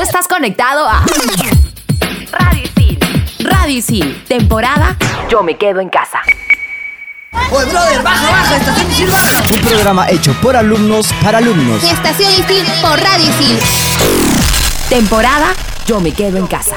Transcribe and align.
Tú 0.00 0.04
estás 0.04 0.26
conectado 0.28 0.88
a. 0.88 1.04
Radio 3.38 3.76
Isil, 3.76 4.24
temporada 4.26 4.96
Yo 5.28 5.42
me 5.42 5.58
quedo 5.58 5.80
en 5.80 5.90
casa. 5.90 6.22
Oye, 7.50 7.66
brother, 7.66 8.02
baja, 8.02 8.30
baja, 8.30 8.56
estación 8.56 8.90
Isil, 8.90 9.10
baja. 9.10 9.42
Un 9.52 9.60
programa 9.60 10.08
hecho 10.08 10.32
por 10.40 10.56
alumnos 10.56 11.12
para 11.22 11.36
alumnos. 11.36 11.84
Estación 11.84 12.32
Isil 12.32 12.66
por 12.80 12.98
Radio 12.98 13.28
Isil. 13.28 13.58
Temporada 14.88 15.48
Yo 15.84 16.00
me 16.00 16.12
quedo 16.12 16.38
en 16.38 16.46
casa. 16.46 16.76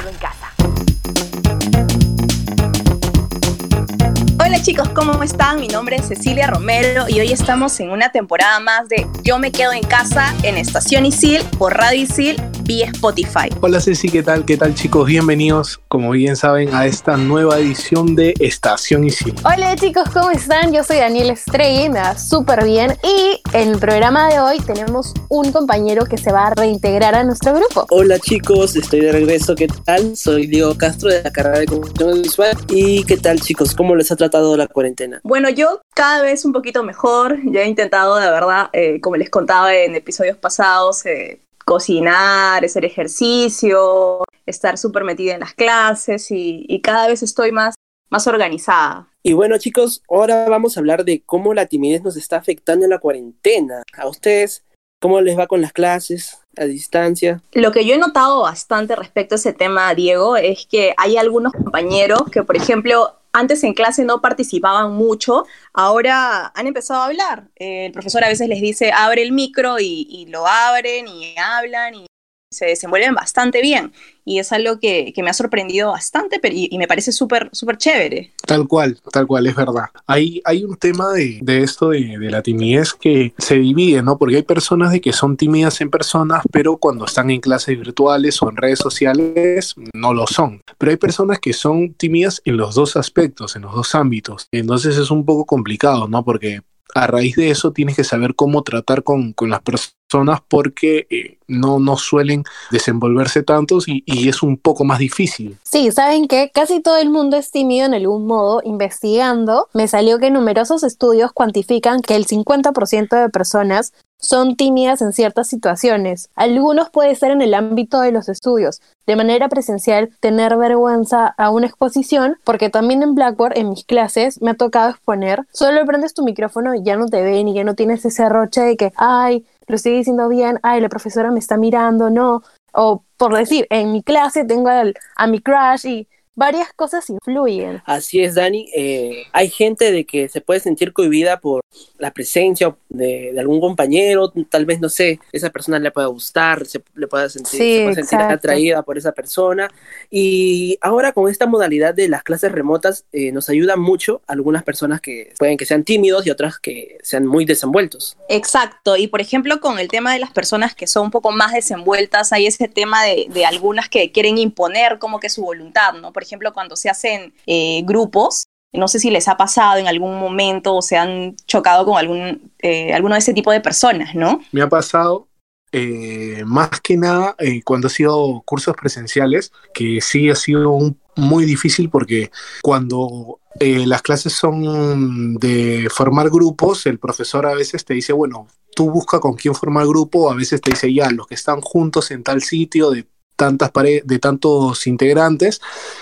Hola 4.46 4.62
chicos, 4.62 4.90
¿cómo 4.90 5.24
están? 5.24 5.62
Mi 5.62 5.70
nombre 5.70 5.96
es 5.96 6.10
Cecilia 6.10 6.48
Romero 6.48 7.06
y 7.08 7.22
hoy 7.22 7.32
estamos 7.32 7.80
en 7.80 7.92
una 7.92 8.10
temporada 8.10 8.60
más 8.60 8.90
de 8.90 9.08
Yo 9.24 9.40
me 9.40 9.54
quedo 9.54 9.72
en 9.72 9.84
casa 9.84 10.36
en 10.44 10.58
Estación 10.58 11.06
Isil 11.06 11.42
por 11.58 11.74
Radio 11.78 12.02
Isil 12.02 12.36
vía 12.64 12.88
Spotify. 12.88 13.50
Hola 13.62 13.80
Ceci, 13.82 14.10
¿qué 14.10 14.24
tal? 14.24 14.46
¿Qué 14.46 14.58
tal 14.58 14.74
chicos? 14.74 15.08
Bienvenidos, 15.08 15.82
como 15.88 16.12
bien 16.12 16.36
saben, 16.36 16.74
a 16.74 16.86
esta 16.86 17.18
nueva 17.18 17.60
edición 17.60 18.16
de 18.16 18.34
Estación 18.40 19.04
Isil. 19.04 19.36
Hola 19.44 19.76
chicos, 19.76 20.10
¿cómo 20.14 20.32
están? 20.32 20.72
Yo 20.72 20.84
soy 20.84 20.98
Daniel 20.98 21.32
Estrella 21.32 21.86
y 21.86 21.90
me 21.90 22.00
va 22.00 22.18
súper 22.18 22.64
bien. 22.64 22.96
Y 23.04 23.42
en 23.54 23.70
el 23.70 23.80
programa 23.80 24.30
de 24.30 24.40
hoy 24.40 24.60
tenemos 24.60 25.14
un 25.30 25.52
compañero 25.52 26.06
que 26.06 26.18
se 26.18 26.32
va 26.32 26.48
a 26.48 26.54
reintegrar 26.54 27.16
a 27.16 27.24
nuestro 27.24 27.54
grupo. 27.54 27.86
Hola 27.90 28.20
chicos, 28.20 28.76
estoy 28.76 29.02
de 29.02 29.12
regreso, 29.12 29.56
¿qué 29.56 29.68
tal? 29.68 30.16
Soy 30.16 30.48
Diego 30.48 30.76
Castro 30.78 31.10
de 31.10 31.24
la 31.24 31.32
carrera 31.32 31.60
de 31.60 31.66
Comunicación 31.66 32.22
Visual. 32.22 32.58
¿Y 32.70 33.04
qué 33.04 33.18
tal 33.18 33.42
chicos? 33.42 33.76
¿Cómo 33.76 33.96
les 33.96 34.12
ha 34.12 34.16
tratado 34.16 34.56
la 34.56 34.68
cuarentena? 34.68 35.20
Bueno, 35.24 35.50
yo 35.50 35.82
cada 35.94 36.22
vez 36.22 36.46
un 36.46 36.54
poquito 36.54 36.84
mejor. 36.84 37.40
Ya 37.52 37.62
he 37.62 37.68
intentado, 37.68 38.16
de 38.16 38.30
verdad, 38.30 38.70
eh, 38.74 39.00
como 39.02 39.18
les 39.18 39.30
contaba 39.30 39.74
en 39.76 39.96
episodios 39.96 40.38
pasados, 40.38 41.06
eh, 41.06 41.42
cocinar, 41.64 42.64
hacer 42.64 42.86
ejercicio, 42.86 44.24
estar 44.46 44.78
súper 44.78 45.04
metida 45.04 45.34
en 45.34 45.40
las 45.40 45.54
clases 45.54 46.32
y, 46.32 46.66
y, 46.68 46.82
cada 46.82 47.08
vez 47.08 47.24
estoy 47.24 47.52
más, 47.52 47.76
más 48.10 48.28
organizada. 48.28 49.08
Y 49.24 49.34
bueno 49.34 49.58
chicos, 49.58 50.04
ahora 50.10 50.48
vamos 50.50 50.76
a 50.76 50.80
hablar 50.80 51.06
de 51.06 51.24
cómo 51.26 51.54
la 51.54 51.66
timidez 51.66 52.04
nos 52.04 52.18
está 52.18 52.38
afectando 52.38 52.86
en 52.86 52.92
la 52.92 53.00
cuarentena. 53.00 53.84
¿A 53.98 54.08
ustedes 54.08 54.64
cómo 55.00 55.22
les 55.22 55.38
va 55.38 55.48
con 55.48 55.62
las 55.62 55.74
clases? 55.74 56.44
a 56.58 56.66
distancia. 56.66 57.42
Lo 57.54 57.72
que 57.72 57.86
yo 57.86 57.96
he 57.96 57.98
notado 57.98 58.42
bastante 58.42 58.96
respecto 58.96 59.36
a 59.36 59.38
ese 59.38 59.54
tema, 59.54 59.94
Diego, 59.96 60.38
es 60.38 60.66
que 60.68 60.94
hay 60.98 61.18
algunos 61.18 61.54
compañeros 61.54 62.24
que, 62.32 62.44
por 62.44 62.56
ejemplo, 62.56 63.16
antes 63.34 63.64
en 63.64 63.74
clase 63.74 64.06
no 64.06 64.22
participaban 64.22 64.94
mucho, 64.94 65.46
ahora 65.74 66.52
han 66.56 66.68
empezado 66.68 67.02
a 67.02 67.06
hablar. 67.08 67.50
Eh, 67.56 67.88
el 67.88 67.92
profesor 67.92 68.24
a 68.24 68.30
veces 68.30 68.48
les 68.48 68.62
dice, 68.62 68.92
abre 68.92 69.24
el 69.24 69.32
micro 69.32 69.80
y, 69.80 70.08
y, 70.10 70.28
lo 70.28 70.48
abren 70.48 71.08
y 71.08 71.36
hablan 71.38 71.96
y 71.96 72.06
se 72.54 72.66
desenvuelven 72.66 73.16
bastante 73.16 73.62
bien. 73.62 73.92
Y 74.26 74.40
es 74.40 74.54
algo 74.54 74.80
que, 74.80 75.12
que 75.14 75.22
me 75.22 75.30
ha 75.30 75.34
sorprendido 75.34 75.92
bastante 75.92 76.40
pero, 76.40 76.56
y, 76.56 76.78
me 76.78 76.88
parece 76.88 77.12
súper 77.12 77.50
súper 77.52 77.78
chévere. 77.78 78.32
Tal 78.46 78.68
cual, 78.68 79.00
tal 79.12 79.28
cual, 79.28 79.48
es 79.48 79.56
verdad. 79.56 79.86
Hay, 80.08 80.42
hay 80.46 80.64
un 80.64 80.78
tema 80.78 81.12
de, 81.12 81.40
de 81.42 81.64
esto 81.64 81.90
de, 81.90 82.18
de, 82.18 82.32
la 82.32 82.42
timidez 82.42 82.94
que 82.94 83.34
se 83.38 83.56
divide, 83.56 84.02
¿no? 84.02 84.18
Porque 84.18 84.38
hay 84.38 84.44
personas 84.44 84.92
de 84.92 85.02
que 85.02 85.12
son 85.12 85.36
tímidas 85.36 85.82
en 85.82 85.90
personas, 85.90 86.44
pero 86.52 86.78
cuando 86.78 87.06
están 87.06 87.30
en 87.32 87.42
clases 87.42 87.78
virtuales 87.78 88.42
o 88.42 88.50
en 88.50 88.58
redes 88.58 88.80
sociales 88.80 89.76
no 89.94 90.14
lo 90.14 90.28
son. 90.28 90.62
Pero 90.78 90.92
hay 90.92 90.98
personas 90.98 91.40
que 91.40 91.54
son 91.54 91.94
tímidas 91.94 92.42
en 92.46 92.58
los 92.58 92.76
dos 92.76 92.96
aspectos, 92.96 93.56
en 93.56 93.64
los 93.64 93.74
dos 93.74 93.96
ámbitos. 93.96 94.48
Entonces 94.52 94.98
es 94.98 95.12
un 95.12 95.26
poco 95.26 95.46
complicado, 95.46 96.08
¿no? 96.08 96.24
Porque 96.24 96.62
a 96.96 97.08
raíz 97.08 97.36
de 97.36 97.50
eso 97.50 97.72
tienes 97.72 97.96
que 97.96 98.04
saber 98.04 98.36
cómo 98.36 98.64
tratar 98.64 99.04
con, 99.04 99.34
con 99.34 99.50
las 99.50 99.62
personas 99.62 100.42
porque 100.48 101.08
eh, 101.10 101.38
no, 101.48 101.80
no 101.80 101.98
suelen 101.98 102.44
desenvolverse 102.72 103.42
tantos 103.42 103.88
y, 103.88 104.04
y, 104.06 104.30
es 104.30 104.44
un 104.44 104.58
poco 104.58 104.84
más 104.84 105.00
difícil. 105.00 105.58
Sí, 105.64 105.92
saben 105.92 106.28
que 106.28 106.52
casi 106.54 106.82
todo 106.82 106.98
el 106.98 107.10
mundo 107.10 107.36
es 107.36 107.50
tímido 107.50 107.88
en 107.88 107.96
algún 107.96 108.28
modo. 108.28 108.62
Investigando, 108.64 109.70
me 109.74 109.88
salió 109.88 110.20
que 110.20 110.30
numerosos 110.30 110.84
estudios 110.84 111.32
cuantifican 111.34 112.02
que 112.02 112.16
el 112.16 112.28
50% 112.28 113.22
de 113.22 113.30
personas 113.30 113.94
son 114.24 114.56
tímidas 114.56 115.02
en 115.02 115.14
ciertas 115.14 115.48
situaciones. 115.48 116.30
Algunos 116.36 116.90
puede 116.90 117.14
ser 117.16 117.32
en 117.32 117.42
el 117.42 117.54
ámbito 117.54 118.00
de 118.00 118.12
los 118.12 118.30
estudios, 118.30 118.82
de 119.06 119.16
manera 119.16 119.50
presencial, 119.50 120.12
tener 120.20 120.56
vergüenza 120.56 121.28
a 121.38 121.50
una 121.50 121.68
exposición, 121.68 122.38
porque 122.44 122.70
también 122.70 123.04
en 123.04 123.16
Blackboard, 123.16 123.58
en 123.58 123.70
mis 123.70 123.84
clases, 123.84 124.42
me 124.42 124.52
ha 124.52 124.54
tocado 124.56 124.92
exponer, 124.92 125.42
solo 125.52 125.86
prendes 125.86 126.14
tu 126.14 126.24
micrófono 126.24 126.74
y 126.74 126.84
ya 126.84 126.96
no 126.96 127.08
te 127.08 127.22
ven 127.22 127.50
y 127.50 127.54
ya 127.54 127.64
no 127.64 127.76
tienes 127.76 128.06
ese 128.06 128.30
roche 128.30 128.62
de 128.62 128.78
que, 128.78 128.94
ay, 128.96 129.46
lo 129.68 129.76
estoy 129.76 129.98
diciendo 129.98 130.30
bien, 130.30 130.60
ay, 130.64 130.82
la 130.82 130.90
profesora 130.90 131.32
me 131.32 131.40
está 131.40 131.58
mirando, 131.58 132.10
no. 132.10 132.44
O 132.74 133.04
por 133.18 133.36
decir, 133.36 133.68
en 133.70 133.92
mi 133.92 134.02
clase 134.02 134.46
tengo 134.46 134.70
a 134.70 135.28
mi 135.28 135.40
crush 135.40 135.86
y 135.86 136.08
varias 136.36 136.74
cosas 136.74 137.10
influyen. 137.10 137.82
Así 137.86 138.22
es, 138.22 138.36
Dani. 138.36 138.70
Eh, 138.76 139.24
hay 139.32 139.50
gente 139.50 139.92
de 139.92 140.06
que 140.06 140.30
se 140.30 140.42
puede 140.42 140.60
sentir 140.60 140.94
cohibida 140.94 141.40
por 141.40 141.62
la 142.04 142.12
presencia 142.12 142.76
de, 142.90 143.32
de, 143.34 143.40
algún 143.40 143.62
compañero, 143.62 144.32
tal 144.50 144.66
vez, 144.66 144.82
no 144.82 144.90
sé, 144.90 145.22
esa 145.32 145.50
persona 145.50 145.80
le 145.80 145.90
pueda 145.90 146.08
gustar, 146.08 146.66
se 146.66 146.84
le 146.96 147.08
pueda 147.08 147.30
sentir, 147.30 147.52
sí, 147.52 147.78
se 147.78 147.84
puede 147.84 147.96
sentir 147.96 148.20
atraída 148.20 148.84
por 148.84 148.98
esa 148.98 149.14
persona. 149.14 149.70
Y 150.12 150.78
ahora 150.82 151.14
con 151.14 151.30
esta 151.30 151.46
modalidad 151.48 151.94
de 151.94 152.10
las 152.10 152.24
clases 152.24 152.52
remotas 152.52 153.06
eh, 153.14 153.32
nos 153.32 153.50
ayuda 153.50 153.78
mucho 153.78 154.22
a 154.28 154.34
algunas 154.34 154.64
personas 154.64 155.00
que 155.00 155.34
pueden 155.40 155.58
que 155.58 155.66
sean 155.66 155.86
tímidos 155.86 156.28
y 156.28 156.30
otras 156.30 156.60
que 156.60 156.98
sean 157.02 157.26
muy 157.26 157.46
desenvueltos. 157.46 158.18
Exacto. 158.28 158.98
Y 158.98 159.08
por 159.08 159.22
ejemplo, 159.22 159.62
con 159.62 159.80
el 159.80 159.88
tema 159.88 160.12
de 160.14 160.20
las 160.20 160.32
personas 160.32 160.76
que 160.76 160.88
son 160.88 161.06
un 161.06 161.12
poco 161.12 161.32
más 161.32 161.54
desenvueltas, 161.54 162.34
hay 162.34 162.48
ese 162.48 162.68
tema 162.68 163.02
de, 163.06 163.28
de 163.30 163.46
algunas 163.46 163.88
que 163.88 164.12
quieren 164.12 164.38
imponer 164.38 165.00
como 165.00 165.22
que 165.22 165.30
su 165.30 165.42
voluntad, 165.42 165.94
¿no? 165.94 166.12
Por 166.12 166.24
ejemplo, 166.24 166.54
cuando 166.54 166.76
se 166.76 166.90
hacen 166.90 167.34
eh, 167.48 167.82
grupos, 167.86 168.44
no 168.74 168.88
sé 168.88 169.00
si 169.00 169.10
les 169.10 169.28
ha 169.28 169.38
pasado 169.38 169.78
en 169.78 169.88
algún 169.88 170.20
momento 170.20 170.76
o 170.76 170.82
se 170.82 170.98
han 170.98 171.36
chocado 171.48 171.86
con 171.86 171.98
algún, 171.98 172.52
eh, 172.60 172.94
alguno 172.94 173.16
de 173.16 173.20
ese 173.20 173.34
tipo 173.34 173.52
de 173.52 173.62
personas, 173.62 174.16
¿no? 174.16 174.42
Me 174.52 174.62
ha 174.62 174.70
pasado 174.70 175.28
eh, 175.76 176.44
más 176.46 176.82
que 176.82 176.98
nada 176.98 177.36
eh, 177.40 177.64
cuando 177.64 177.88
ha 177.88 177.90
sido 177.90 178.44
cursos 178.46 178.76
presenciales, 178.76 179.52
que 179.74 180.02
sí 180.02 180.30
ha 180.30 180.36
sido 180.36 180.70
un, 180.70 181.00
muy 181.16 181.46
difícil 181.46 181.90
porque 181.90 182.30
cuando 182.62 183.40
eh, 183.60 183.86
las 183.88 184.04
clases 184.04 184.34
son 184.34 185.36
de 185.36 185.88
formar 185.92 186.30
grupos, 186.30 186.86
el 186.86 187.00
profesor 187.00 187.48
a 187.48 187.56
veces 187.56 187.86
te 187.86 187.96
dice, 187.96 188.14
bueno, 188.14 188.48
tú 188.76 188.92
busca 188.92 189.20
con 189.20 189.34
quién 189.34 189.56
formar 189.56 189.88
grupo, 189.88 190.32
a 190.32 190.36
veces 190.36 190.62
te 190.62 190.70
dice 190.70 190.94
ya, 190.94 191.10
los 191.10 191.26
que 191.26 191.36
están 191.36 191.62
juntos 191.62 192.12
en 192.12 192.22
tal 192.22 192.44
sitio 192.44 192.92
de 192.92 193.08
tantas 193.44 193.72
paredes, 193.72 194.04
de 194.06 194.20
tantos 194.20 194.88
integrantes, 194.88 195.62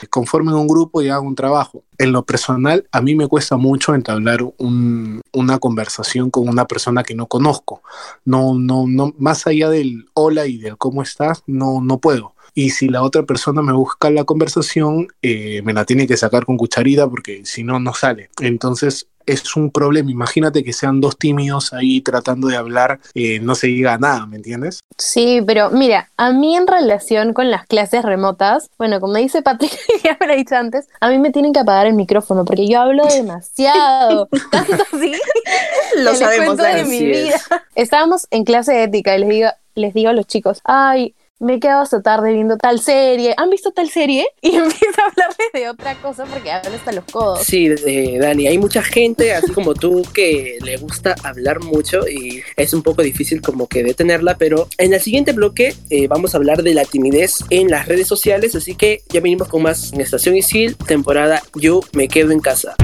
conformen 0.10 0.54
un 0.54 0.68
grupo 0.68 1.02
y 1.02 1.10
hagan 1.10 1.26
un 1.26 1.36
trabajo. 1.36 1.84
En 1.98 2.12
lo 2.12 2.24
personal, 2.24 2.88
a 2.92 3.02
mí 3.02 3.16
me 3.16 3.28
cuesta 3.28 3.58
mucho 3.58 3.96
entablar 3.96 4.44
un, 4.58 5.22
una 5.34 5.58
conversación 5.58 6.30
con 6.30 6.48
una 6.48 6.66
persona 6.66 7.04
que 7.04 7.16
no 7.16 7.26
conozco. 7.26 7.82
No, 8.26 8.54
no, 8.54 8.86
no, 8.88 9.14
más 9.18 9.48
allá 9.48 9.70
del 9.70 10.06
hola 10.14 10.46
y 10.46 10.58
del 10.58 10.78
cómo 10.78 11.02
estás, 11.02 11.44
no, 11.48 11.82
no 11.82 11.98
puedo. 11.98 12.36
Y 12.54 12.72
si 12.72 12.90
la 12.90 13.02
otra 13.02 13.24
persona 13.24 13.62
me 13.62 13.74
busca 13.74 14.10
la 14.12 14.26
conversación, 14.26 15.08
eh, 15.22 15.62
me 15.64 15.74
la 15.74 15.86
tiene 15.86 16.06
que 16.06 16.18
sacar 16.18 16.46
con 16.46 16.58
cucharita 16.58 17.10
porque 17.10 17.42
si 17.46 17.64
no, 17.64 17.80
no 17.80 17.94
sale. 17.94 18.30
Entonces, 18.40 19.08
es 19.26 19.56
un 19.56 19.72
problema. 19.72 20.12
Imagínate 20.12 20.64
que 20.64 20.74
sean 20.74 21.02
dos 21.02 21.18
tímidos 21.18 21.74
ahí 21.74 22.02
tratando 22.02 22.48
de 22.48 22.58
hablar, 22.58 23.00
eh, 23.14 23.40
no 23.40 23.56
se 23.56 23.68
diga 23.68 23.98
nada, 23.98 24.26
¿me 24.26 24.38
entiendes? 24.38 24.82
Sí, 24.98 25.42
pero 25.46 25.70
mira, 25.72 26.10
a 26.18 26.32
mí 26.32 26.56
en 26.56 26.68
relación 26.68 27.34
con 27.34 27.50
las 27.50 27.66
clases 27.66 28.04
remotas, 28.04 28.70
bueno, 28.78 29.00
como 29.00 29.16
dice 29.16 29.42
Patrick, 29.42 29.72
ya 30.04 30.18
me 30.20 30.28
lo 30.28 30.34
he 30.34 30.38
dicho 30.38 30.56
antes, 30.56 30.88
a 31.00 31.10
mí 31.10 31.18
me 31.20 31.32
tienen 31.32 31.54
que 31.54 31.60
apagar 31.60 31.88
el 31.88 31.94
micrófono 31.94 32.46
porque 32.46 32.68
yo 32.68 32.82
hablo 32.82 33.06
demasiado. 33.06 34.28
Tanto 34.52 34.74
así. 34.74 35.14
lo 35.98 36.16
sabemos, 36.16 36.58
de 36.58 36.86
mi 36.86 37.06
vida. 37.06 37.40
Estábamos 37.76 38.28
en 38.32 38.44
clase 38.44 38.74
de 38.74 38.84
ética 38.84 39.16
y 39.16 39.20
les 39.20 39.30
digo, 39.30 39.50
les 39.76 39.94
digo 39.94 40.10
a 40.10 40.14
los 40.14 40.28
chicos, 40.28 40.62
ay, 40.64 41.16
me 41.42 41.56
he 41.56 41.60
quedado 41.60 41.82
hasta 41.82 42.02
tarde 42.02 42.34
viendo 42.34 42.58
tal 42.58 42.80
serie. 42.80 43.34
¿Han 43.36 43.50
visto 43.50 43.72
tal 43.72 43.90
serie? 43.90 44.26
Y 44.42 44.56
empiezo 44.56 45.02
a 45.02 45.10
hablarles 45.10 45.48
de 45.54 45.70
otra 45.70 45.96
cosa 45.96 46.26
porque 46.26 46.52
hablan 46.52 46.74
hasta 46.74 46.92
los 46.92 47.06
codos. 47.06 47.44
Sí, 47.44 47.68
eh, 47.86 48.18
Dani, 48.20 48.48
hay 48.48 48.58
mucha 48.58 48.82
gente, 48.84 49.34
así 49.34 49.52
como 49.54 49.74
tú, 49.74 50.04
que 50.14 50.58
le 50.62 50.78
gusta 50.78 51.16
hablar 51.24 51.62
mucho 51.62 52.08
y 52.08 52.42
es 52.58 52.74
un 52.74 52.84
poco 52.84 53.02
difícil 53.02 53.42
como 53.42 53.68
que 53.68 53.84
detenerla, 53.84 54.38
pero 54.38 54.68
en 54.78 54.94
el 54.94 55.00
siguiente 55.00 55.32
bloque 55.32 55.74
eh, 55.90 56.08
vamos 56.08 56.34
a 56.34 56.38
hablar 56.38 56.64
de 56.64 56.74
la 56.74 56.86
timidez 56.86 57.46
en 57.50 57.70
las 57.70 57.88
redes 57.88 58.08
sociales, 58.08 58.56
así 58.56 58.76
que 58.76 59.04
ya 59.10 59.22
venimos 59.22 59.48
con 59.48 59.64
más 59.64 59.94
en 59.94 60.02
Estación 60.02 60.36
Isil, 60.36 60.76
temporada 60.76 61.42
Yo 61.56 61.82
me 61.94 62.08
quedo 62.08 62.32
en 62.32 62.40
casa. 62.40 62.76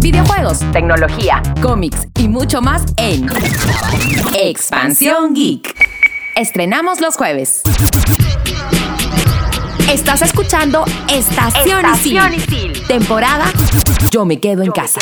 Videojuegos, 0.00 0.60
tecnología, 0.72 1.42
cómics 1.62 2.06
y 2.18 2.28
mucho 2.28 2.60
más 2.60 2.84
en 2.98 3.26
Expansión 4.34 5.34
Geek. 5.34 5.73
Estrenamos 6.36 7.00
los 7.00 7.16
jueves. 7.16 7.62
Estás 9.88 10.20
escuchando 10.22 10.84
Estación, 11.08 11.84
Estación 11.84 12.34
Isil. 12.34 12.72
Isil. 12.72 12.86
Temporada 12.88 13.44
Yo 14.10 14.24
me 14.24 14.40
quedo 14.40 14.64
en 14.64 14.72
casa. 14.72 15.00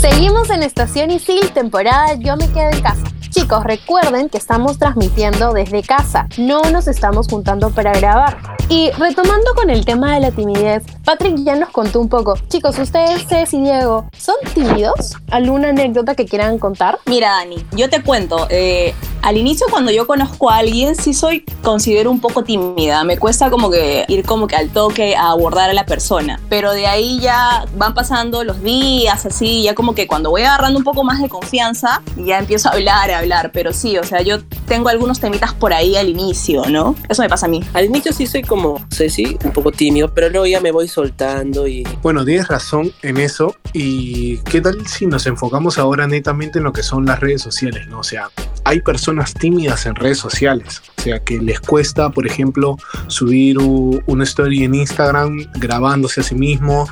Seguimos 0.00 0.48
en 0.50 0.62
Estación 0.62 1.10
Isil, 1.10 1.50
temporada 1.50 2.14
Yo 2.14 2.36
me 2.36 2.46
quedo 2.52 2.70
en 2.70 2.80
casa. 2.82 3.02
Chicos, 3.30 3.62
recuerden 3.64 4.28
que 4.28 4.38
estamos 4.38 4.78
transmitiendo 4.78 5.52
desde 5.52 5.82
casa, 5.82 6.28
no 6.38 6.62
nos 6.72 6.88
estamos 6.88 7.28
juntando 7.28 7.70
para 7.70 7.92
grabar. 7.92 8.38
Y 8.70 8.90
retomando 8.92 9.54
con 9.54 9.70
el 9.70 9.84
tema 9.84 10.14
de 10.14 10.20
la 10.20 10.30
timidez, 10.30 10.82
Patrick 11.04 11.36
ya 11.38 11.54
nos 11.56 11.70
contó 11.70 12.00
un 12.00 12.08
poco. 12.08 12.34
Chicos, 12.48 12.78
ustedes, 12.78 13.26
Cés 13.26 13.52
y 13.54 13.60
Diego, 13.62 14.08
¿son 14.16 14.34
tímidos? 14.54 15.16
¿Alguna 15.30 15.68
anécdota 15.70 16.14
que 16.14 16.26
quieran 16.26 16.58
contar? 16.58 16.98
Mira, 17.06 17.30
Dani, 17.30 17.64
yo 17.72 17.88
te 17.88 18.02
cuento. 18.02 18.46
eh, 18.50 18.94
al 19.22 19.36
inicio, 19.36 19.66
cuando 19.70 19.90
yo 19.90 20.06
conozco 20.06 20.50
a 20.50 20.58
alguien, 20.58 20.94
sí 20.94 21.12
soy, 21.12 21.44
considero 21.62 22.10
un 22.10 22.20
poco 22.20 22.44
tímida. 22.44 23.04
Me 23.04 23.18
cuesta 23.18 23.50
como 23.50 23.70
que 23.70 24.04
ir 24.08 24.24
como 24.24 24.46
que 24.46 24.56
al 24.56 24.70
toque 24.70 25.16
a 25.16 25.30
abordar 25.30 25.70
a 25.70 25.72
la 25.72 25.86
persona. 25.86 26.40
Pero 26.48 26.72
de 26.72 26.86
ahí 26.86 27.18
ya 27.20 27.66
van 27.76 27.94
pasando 27.94 28.44
los 28.44 28.62
días, 28.62 29.26
así, 29.26 29.62
ya 29.62 29.74
como 29.74 29.94
que 29.94 30.06
cuando 30.06 30.30
voy 30.30 30.42
agarrando 30.42 30.78
un 30.78 30.84
poco 30.84 31.04
más 31.04 31.20
de 31.20 31.28
confianza, 31.28 32.02
ya 32.16 32.38
empiezo 32.38 32.68
a 32.68 32.72
hablar, 32.72 33.10
a 33.10 33.18
hablar. 33.18 33.50
Pero 33.52 33.72
sí, 33.72 33.98
o 33.98 34.04
sea, 34.04 34.22
yo 34.22 34.42
tengo 34.66 34.88
algunos 34.88 35.20
temitas 35.20 35.52
por 35.54 35.72
ahí 35.72 35.96
al 35.96 36.08
inicio, 36.08 36.62
¿no? 36.68 36.94
Eso 37.08 37.22
me 37.22 37.28
pasa 37.28 37.46
a 37.46 37.48
mí. 37.48 37.62
Al 37.74 37.86
inicio 37.86 38.12
sí 38.12 38.26
soy 38.26 38.42
como 38.42 38.80
Ceci, 38.92 39.36
un 39.44 39.52
poco 39.52 39.72
tímido, 39.72 40.12
pero 40.12 40.28
luego 40.28 40.46
ya 40.46 40.60
me 40.60 40.70
voy 40.70 40.88
soltando 40.88 41.66
y 41.66 41.86
Bueno, 42.02 42.24
tienes 42.24 42.48
razón 42.48 42.92
en 43.02 43.18
eso. 43.18 43.54
¿Y 43.72 44.38
qué 44.38 44.60
tal 44.60 44.86
si 44.86 45.06
nos 45.06 45.26
enfocamos 45.26 45.78
ahora 45.78 46.06
netamente 46.06 46.58
en 46.58 46.64
lo 46.64 46.72
que 46.72 46.82
son 46.82 47.04
las 47.04 47.20
redes 47.20 47.42
sociales? 47.42 47.86
¿no? 47.88 48.00
O 48.00 48.04
sea, 48.04 48.30
hay 48.68 48.82
personas 48.82 49.32
tímidas 49.32 49.86
en 49.86 49.94
redes 49.94 50.18
sociales. 50.18 50.82
O 50.98 51.00
sea, 51.00 51.20
que 51.20 51.40
les 51.40 51.58
cuesta, 51.58 52.10
por 52.10 52.26
ejemplo, 52.26 52.76
subir 53.06 53.56
una 53.58 54.24
story 54.24 54.64
en 54.64 54.74
Instagram 54.74 55.38
grabándose 55.54 56.20
a 56.20 56.22
sí 56.22 56.34
mismo 56.34 56.86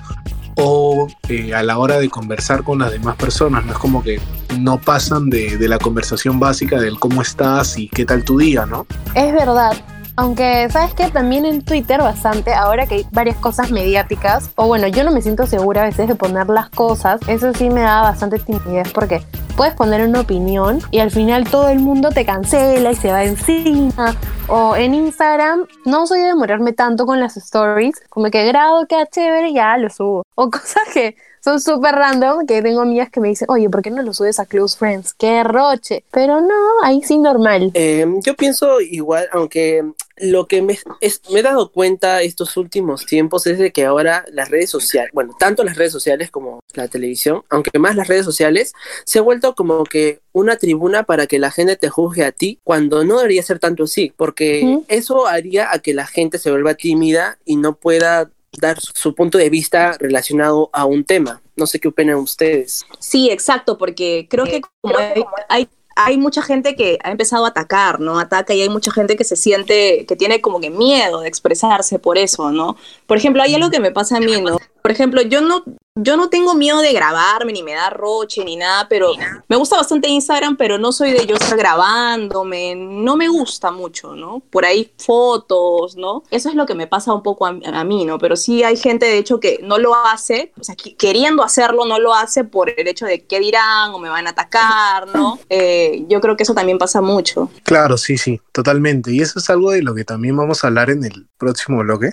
o 0.57 1.07
eh, 1.29 1.55
a 1.55 1.63
la 1.63 1.77
hora 1.77 1.99
de 1.99 2.09
conversar 2.09 2.63
con 2.63 2.79
las 2.79 2.93
demás 2.93 3.17
personas. 3.17 3.67
No 3.67 3.73
es 3.73 3.79
como 3.79 4.03
que 4.03 4.19
no 4.59 4.79
pasan 4.79 5.29
de, 5.29 5.59
de 5.59 5.69
la 5.69 5.79
conversación 5.79 6.41
básica 6.41 6.81
del 6.81 6.99
cómo 6.99 7.21
estás 7.21 7.77
y 7.77 7.89
qué 7.89 8.07
tal 8.07 8.25
tu 8.25 8.39
día, 8.39 8.65
¿no? 8.65 8.87
Es 9.15 9.35
verdad. 9.35 9.77
Aunque, 10.19 10.69
¿sabes 10.71 10.95
qué? 10.95 11.11
También 11.11 11.45
en 11.45 11.63
Twitter 11.63 12.01
bastante, 12.01 12.55
ahora 12.55 12.87
que 12.87 12.95
hay 12.95 13.07
varias 13.13 13.37
cosas 13.37 13.71
mediáticas, 13.71 14.51
o 14.57 14.67
bueno, 14.67 14.87
yo 14.89 15.05
no 15.05 15.11
me 15.11 15.21
siento 15.21 15.47
segura 15.47 15.83
a 15.83 15.85
veces 15.85 16.09
de 16.09 16.15
poner 16.15 16.49
las 16.49 16.71
cosas, 16.71 17.21
eso 17.29 17.53
sí 17.53 17.69
me 17.69 17.83
da 17.83 18.01
bastante 18.01 18.39
timidez 18.39 18.91
porque 18.93 19.23
puedes 19.57 19.75
poner 19.75 20.07
una 20.07 20.21
opinión 20.21 20.81
y 20.91 21.01
al 21.01 21.11
final 21.11 21.49
todo 21.49 21.69
el 21.69 21.81
mundo 21.81 22.11
te 22.11 22.25
cancela 22.25 22.93
y 22.93 22.97
se 22.97 23.11
va 23.11 23.25
encima. 23.25 24.17
O 24.49 24.77
en 24.77 24.95
Instagram, 24.95 25.67
no 25.85 26.07
soy 26.07 26.21
de 26.21 26.27
demorarme 26.27 26.73
tanto 26.73 27.05
con 27.05 27.21
las 27.21 27.37
stories, 27.37 28.01
como 28.09 28.31
que 28.31 28.47
grado, 28.47 28.87
queda 28.87 29.07
chévere, 29.07 29.53
ya 29.53 29.77
lo 29.77 29.91
subo. 29.91 30.23
O 30.35 30.51
cosas 30.51 30.83
que 30.95 31.17
son 31.47 31.61
súper 31.61 31.95
random, 31.95 32.45
que 32.45 32.61
tengo 32.61 32.81
amigas 32.81 33.09
que 33.09 33.21
me 33.21 33.29
dicen, 33.29 33.47
oye, 33.49 33.71
¿por 33.71 33.81
qué 33.81 33.93
no 33.93 34.03
lo 34.03 34.13
subes 34.13 34.41
a 34.41 34.47
Close 34.47 34.77
Friends? 34.77 35.15
¡Qué 35.15 35.45
roche! 35.45 36.03
Pero 36.11 36.41
no, 36.41 36.55
ahí 36.83 37.03
sí 37.05 37.19
normal. 37.19 37.71
Eh, 37.75 38.05
yo 38.25 38.35
pienso 38.35 38.81
igual, 38.81 39.29
aunque 39.31 39.85
lo 40.17 40.47
que 40.49 40.61
me, 40.63 40.77
es- 41.01 41.21
me 41.31 41.39
he 41.39 41.43
dado 41.45 41.71
cuenta 41.71 42.23
estos 42.23 42.57
últimos 42.57 43.07
tiempos 43.07 43.47
es 43.47 43.61
de 43.61 43.71
que 43.71 43.85
ahora 43.85 44.25
las 44.33 44.51
redes 44.51 44.71
sociales, 44.71 45.13
bueno, 45.15 45.37
tanto 45.39 45.63
las 45.63 45.77
redes 45.77 45.93
sociales 45.93 46.33
como 46.33 46.59
la 46.75 46.89
televisión, 46.89 47.45
aunque 47.49 47.79
más 47.79 47.95
las 47.95 48.09
redes 48.09 48.25
sociales, 48.25 48.73
se 49.05 49.21
ha 49.21 49.23
vuelto 49.23 49.55
como 49.55 49.85
que 49.85 50.19
una 50.33 50.57
tribuna 50.57 51.05
para 51.05 51.29
que 51.29 51.39
la 51.39 51.53
gente 51.53 51.77
te 51.77 51.91
juzgue 51.91 52.25
a 52.25 52.33
ti 52.33 52.59
cuando 52.65 53.05
no 53.05 53.19
debería 53.19 53.43
ser 53.45 53.61
tanto 53.61 53.85
así, 53.85 54.13
porque 54.17 54.81
eso 54.89 55.29
haría 55.29 55.71
a 55.73 55.79
que 55.79 55.95
la 55.95 56.07
gente 56.09 56.39
se 56.39 56.51
vuelva 56.51 56.75
tímida 56.75 57.39
y 57.45 57.55
no 57.57 57.77
pueda 57.77 58.31
dar 58.61 58.79
su- 58.81 59.15
punto 59.15 59.39
de 59.39 59.49
vista 59.51 59.97
relacionado 59.99 60.71
a 60.73 60.85
un 60.85 61.05
tema. 61.05 61.41
No 61.57 61.67
sé 61.67 61.81
qué 61.81 61.89
opinan 61.89 62.17
ustedes. 62.17 62.85
Sí, 62.99 63.31
exacto, 63.31 63.79
porque 63.79 64.27
creo 64.29 64.45
que 64.45 64.61
como 64.81 64.99
hay, 64.99 65.25
hay, 65.49 65.69
hay 65.97 66.19
mucha 66.19 66.43
gente 66.43 66.77
que 66.77 66.99
ha 67.03 67.11
empezado 67.11 67.47
a 67.47 67.49
atacar, 67.49 68.01
¿no? 68.01 68.19
Ataca 68.19 68.53
y 68.53 68.61
hay 68.61 68.69
mucha 68.69 68.91
gente 68.93 69.17
que 69.17 69.25
se 69.25 69.37
siente, 69.37 70.05
que 70.07 70.17
tiene 70.17 70.41
como 70.43 70.61
que 70.61 70.69
miedo 70.71 71.21
de 71.23 71.29
expresarse 71.29 71.99
por 71.99 72.19
eso, 72.19 72.51
¿no? 72.53 72.77
Por 73.07 73.17
ejemplo, 73.17 73.43
hay 73.43 73.55
algo 73.55 73.71
que 73.71 73.81
me 73.81 73.91
pasa 73.93 74.19
a 74.19 74.21
mí, 74.21 74.39
¿no? 74.41 74.59
Por 74.83 74.91
ejemplo, 74.91 75.23
yo 75.23 75.41
no, 75.41 75.65
yo 75.97 76.17
no 76.17 76.29
tengo 76.29 76.55
miedo 76.55 76.81
de 76.81 76.93
grabarme, 76.93 77.53
ni 77.53 77.63
me 77.63 77.73
da 77.73 77.89
roche, 77.91 78.45
ni 78.45 78.57
nada, 78.57 78.87
pero 78.89 79.13
me 79.49 79.57
gusta 79.57 79.77
bastante 79.77 80.09
Instagram, 80.09 80.57
pero 80.57 80.79
no 80.79 80.93
soy 80.93 81.13
de 81.13 81.27
yo 81.27 81.37
estar 81.37 81.57
grabándome, 81.57 82.75
no 82.77 83.17
me 83.17 83.29
gusta 83.29 83.71
mucho, 83.71 84.15
¿no? 84.15 84.41
Por 84.51 84.65
ahí 84.67 84.93
fotos, 84.99 85.97
¿no? 85.97 86.23
Eso 86.31 86.49
es 86.51 86.55
lo 86.55 86.67
que 86.67 86.75
me 86.75 86.87
pasa 86.87 87.13
un 87.15 87.23
poco 87.23 87.47
a, 87.47 87.57
a 87.73 87.85
mí, 87.85 88.05
¿no? 88.05 88.19
Pero 88.19 88.37
sí 88.37 88.63
hay 88.63 88.77
gente, 88.77 89.07
de 89.07 89.19
hecho, 89.19 89.41
que 89.41 89.59
no 89.63 89.79
lo 89.79 89.95
hace, 89.95 90.53
o 90.61 90.65
sea, 90.65 90.77
qui- 90.77 90.97
queriendo 90.97 91.43
hacerlo, 91.43 91.85
no 91.87 91.99
lo 91.99 92.15
hace 92.15 92.45
por 92.45 92.71
el 92.71 92.87
hecho 92.87 93.07
de 93.07 93.25
qué 93.25 93.41
dirán 93.41 93.93
o 93.93 93.99
me 93.99 94.09
van 94.09 94.27
a 94.27 94.31
atacar, 94.31 95.09
¿no? 95.15 95.39
Eh, 95.49 96.05
yo 96.09 96.21
creo 96.21 96.37
que 96.37 96.43
eso 96.43 96.55
también 96.55 96.79
pasa 96.79 97.01
mucho. 97.01 97.51
Claro, 97.63 97.97
sí, 97.97 98.19
sí, 98.19 98.41
totalmente. 98.53 99.13
Y 99.13 99.21
eso 99.23 99.39
es 99.39 99.49
algo 99.51 99.71
de 99.71 99.83
lo 99.83 99.95
que 99.95 100.05
también 100.05 100.37
vamos 100.37 100.63
a 100.63 100.67
hablar 100.67 100.91
en 100.91 101.05
el 101.05 101.27
próximo 101.39 101.79
bloque, 101.79 102.13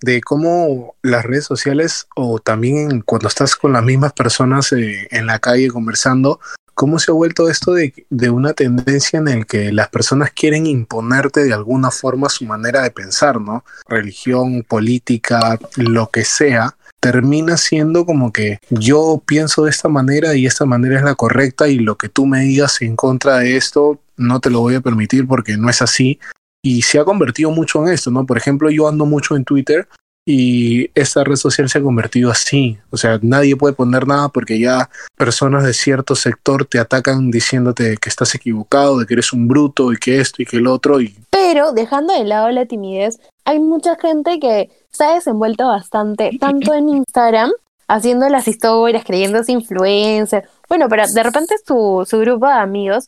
de 0.00 0.20
cómo 0.20 0.94
las 1.02 1.24
redes 1.24 1.44
sociales 1.44 2.06
o 2.14 2.38
también 2.38 3.00
cuando 3.02 3.28
estás 3.28 3.56
con 3.56 3.72
las 3.72 3.84
mismas 3.84 4.12
personas 4.12 4.72
eh, 4.72 5.08
en 5.10 5.26
la 5.26 5.38
calle 5.38 5.68
conversando, 5.68 6.40
cómo 6.74 6.98
se 6.98 7.10
ha 7.10 7.14
vuelto 7.14 7.48
esto 7.48 7.72
de, 7.72 7.94
de 8.10 8.30
una 8.30 8.52
tendencia 8.52 9.18
en 9.18 9.28
el 9.28 9.46
que 9.46 9.72
las 9.72 9.88
personas 9.88 10.30
quieren 10.30 10.66
imponerte 10.66 11.42
de 11.44 11.54
alguna 11.54 11.90
forma 11.90 12.28
su 12.28 12.44
manera 12.44 12.82
de 12.82 12.90
pensar, 12.90 13.40
¿no? 13.40 13.64
Religión, 13.88 14.62
política, 14.62 15.58
lo 15.76 16.10
que 16.10 16.24
sea 16.24 16.76
termina 17.00 17.56
siendo 17.56 18.04
como 18.04 18.32
que 18.32 18.58
yo 18.68 19.22
pienso 19.24 19.64
de 19.64 19.70
esta 19.70 19.88
manera 19.88 20.34
y 20.34 20.46
esta 20.46 20.64
manera 20.64 20.96
es 20.96 21.04
la 21.04 21.14
correcta 21.14 21.68
y 21.68 21.78
lo 21.78 21.96
que 21.96 22.08
tú 22.08 22.26
me 22.26 22.40
digas 22.40 22.82
en 22.82 22.96
contra 22.96 23.38
de 23.38 23.56
esto 23.56 24.00
no 24.16 24.40
te 24.40 24.50
lo 24.50 24.60
voy 24.60 24.74
a 24.74 24.80
permitir 24.80 25.26
porque 25.26 25.56
no 25.56 25.68
es 25.70 25.82
así. 25.82 26.18
Y 26.66 26.82
se 26.82 26.98
ha 26.98 27.04
convertido 27.04 27.52
mucho 27.52 27.86
en 27.86 27.92
esto, 27.92 28.10
¿no? 28.10 28.26
Por 28.26 28.36
ejemplo, 28.36 28.68
yo 28.70 28.88
ando 28.88 29.06
mucho 29.06 29.36
en 29.36 29.44
Twitter 29.44 29.86
y 30.26 30.90
esta 30.96 31.22
red 31.22 31.36
social 31.36 31.68
se 31.68 31.78
ha 31.78 31.82
convertido 31.82 32.28
así. 32.28 32.76
O 32.90 32.96
sea, 32.96 33.20
nadie 33.22 33.54
puede 33.54 33.72
poner 33.72 34.08
nada 34.08 34.30
porque 34.30 34.58
ya 34.58 34.90
personas 35.16 35.62
de 35.62 35.72
cierto 35.72 36.16
sector 36.16 36.64
te 36.64 36.80
atacan 36.80 37.30
diciéndote 37.30 37.96
que 37.98 38.08
estás 38.08 38.34
equivocado, 38.34 38.98
de 38.98 39.06
que 39.06 39.14
eres 39.14 39.32
un 39.32 39.46
bruto 39.46 39.92
y 39.92 39.96
que 39.96 40.18
esto 40.18 40.42
y 40.42 40.44
que 40.44 40.56
el 40.56 40.66
otro. 40.66 41.00
Y 41.00 41.16
Pero 41.30 41.70
dejando 41.70 42.12
de 42.12 42.24
lado 42.24 42.50
la 42.50 42.66
timidez, 42.66 43.20
hay 43.44 43.60
mucha 43.60 43.94
gente 43.94 44.40
que 44.40 44.68
se 44.90 45.04
ha 45.04 45.14
desenvuelto 45.14 45.68
bastante, 45.68 46.36
tanto 46.40 46.74
en 46.74 46.88
Instagram, 46.88 47.52
haciendo 47.86 48.28
las 48.28 48.48
historias, 48.48 49.04
creyéndose 49.04 49.52
influencer. 49.52 50.48
Bueno, 50.68 50.88
pero 50.88 51.04
de 51.06 51.22
repente 51.22 51.54
su, 51.64 52.04
su 52.10 52.18
grupo 52.18 52.48
de 52.48 52.54
amigos. 52.54 53.06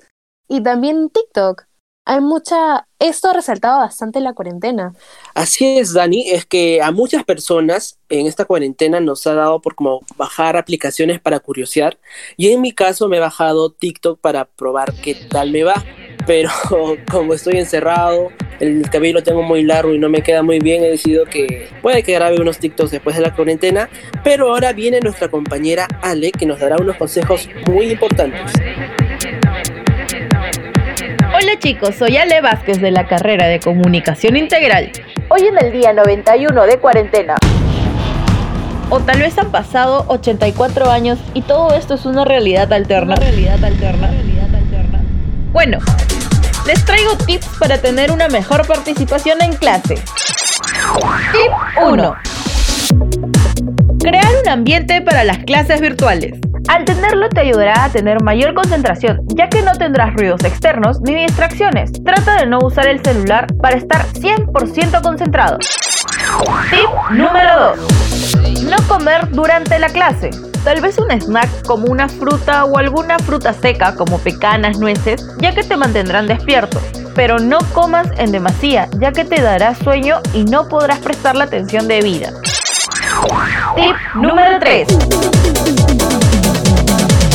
Y 0.48 0.62
también 0.62 1.10
TikTok. 1.10 1.67
Hay 2.08 2.22
mucha. 2.22 2.86
Esto 2.98 3.28
ha 3.28 3.34
resaltado 3.34 3.80
bastante 3.80 4.18
la 4.20 4.32
cuarentena. 4.32 4.94
Así 5.34 5.76
es, 5.78 5.92
Dani, 5.92 6.30
es 6.30 6.46
que 6.46 6.80
a 6.80 6.90
muchas 6.90 7.22
personas 7.22 7.98
en 8.08 8.26
esta 8.26 8.46
cuarentena 8.46 8.98
nos 8.98 9.26
ha 9.26 9.34
dado 9.34 9.60
por 9.60 9.74
como 9.74 10.00
bajar 10.16 10.56
aplicaciones 10.56 11.20
para 11.20 11.38
curiosear 11.38 11.98
y 12.38 12.50
en 12.50 12.62
mi 12.62 12.72
caso 12.72 13.08
me 13.08 13.18
he 13.18 13.20
bajado 13.20 13.70
TikTok 13.72 14.20
para 14.20 14.46
probar 14.46 14.94
qué 14.94 15.14
tal 15.14 15.52
me 15.52 15.64
va, 15.64 15.84
pero 16.26 16.48
como 17.10 17.34
estoy 17.34 17.58
encerrado, 17.58 18.30
el 18.58 18.88
cabello 18.88 19.18
lo 19.18 19.22
tengo 19.22 19.42
muy 19.42 19.62
largo 19.62 19.92
y 19.92 19.98
no 19.98 20.08
me 20.08 20.22
queda 20.22 20.42
muy 20.42 20.60
bien, 20.60 20.82
he 20.82 20.88
decidido 20.88 21.26
que 21.26 21.68
puede 21.82 22.02
que 22.02 22.14
grabe 22.14 22.40
unos 22.40 22.58
TikToks 22.58 22.90
después 22.90 23.16
de 23.16 23.22
la 23.22 23.36
cuarentena, 23.36 23.90
pero 24.24 24.48
ahora 24.48 24.72
viene 24.72 25.00
nuestra 25.00 25.28
compañera 25.28 25.86
Ale 26.00 26.32
que 26.32 26.46
nos 26.46 26.58
dará 26.58 26.76
unos 26.78 26.96
consejos 26.96 27.50
muy 27.66 27.90
importantes. 27.90 28.50
Hola 31.48 31.58
chicos, 31.60 31.94
soy 31.94 32.18
Ale 32.18 32.42
Vázquez 32.42 32.78
de 32.78 32.90
la 32.90 33.06
carrera 33.06 33.46
de 33.46 33.58
Comunicación 33.58 34.36
Integral. 34.36 34.92
Hoy 35.30 35.46
en 35.46 35.56
el 35.56 35.72
día 35.72 35.94
91 35.94 36.66
de 36.66 36.78
cuarentena. 36.78 37.36
O 38.90 39.00
tal 39.00 39.20
vez 39.20 39.38
han 39.38 39.50
pasado 39.50 40.04
84 40.08 40.90
años 40.90 41.18
y 41.32 41.40
todo 41.40 41.74
esto 41.74 41.94
es 41.94 42.04
una 42.04 42.26
realidad 42.26 42.70
alterna. 42.70 43.16
realidad 43.16 43.64
alterna. 43.64 44.10
Bueno, 45.50 45.78
les 46.66 46.84
traigo 46.84 47.16
tips 47.16 47.48
para 47.58 47.78
tener 47.78 48.12
una 48.12 48.28
mejor 48.28 48.66
participación 48.66 49.40
en 49.40 49.54
clase. 49.54 49.94
Tip 49.94 51.82
1. 51.82 52.16
Ambiente 54.48 55.02
para 55.02 55.24
las 55.24 55.38
clases 55.44 55.78
virtuales. 55.78 56.40
Al 56.68 56.86
tenerlo 56.86 57.28
te 57.28 57.40
ayudará 57.40 57.84
a 57.84 57.90
tener 57.90 58.22
mayor 58.22 58.54
concentración, 58.54 59.20
ya 59.36 59.50
que 59.50 59.60
no 59.60 59.72
tendrás 59.72 60.14
ruidos 60.14 60.42
externos 60.42 61.02
ni 61.02 61.14
distracciones. 61.14 61.92
Trata 62.02 62.36
de 62.36 62.46
no 62.46 62.58
usar 62.60 62.88
el 62.88 63.04
celular 63.04 63.46
para 63.60 63.76
estar 63.76 64.06
100% 64.06 65.02
concentrado. 65.02 65.58
Tip 65.58 67.10
número 67.10 67.76
2. 67.76 68.62
No 68.64 68.76
comer 68.88 69.30
durante 69.32 69.78
la 69.78 69.90
clase. 69.90 70.30
Tal 70.64 70.80
vez 70.80 70.98
un 70.98 71.10
snack 71.10 71.66
como 71.66 71.86
una 71.86 72.08
fruta 72.08 72.64
o 72.64 72.78
alguna 72.78 73.18
fruta 73.18 73.52
seca 73.52 73.94
como 73.96 74.18
pecanas, 74.18 74.78
nueces, 74.78 75.26
ya 75.38 75.54
que 75.54 75.62
te 75.62 75.76
mantendrán 75.76 76.26
despierto. 76.26 76.80
Pero 77.14 77.38
no 77.38 77.58
comas 77.74 78.08
en 78.16 78.32
demasía, 78.32 78.88
ya 78.98 79.12
que 79.12 79.26
te 79.26 79.42
dará 79.42 79.74
sueño 79.74 80.20
y 80.32 80.44
no 80.44 80.68
podrás 80.68 81.00
prestar 81.00 81.36
la 81.36 81.44
atención 81.44 81.86
debida. 81.86 82.32
Tip 83.28 83.96
número 84.14 84.58
3. 84.58 84.88